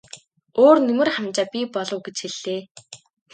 [0.61, 2.61] Өөр нэмэр хамжаа бий болов уу гэж хэллээ.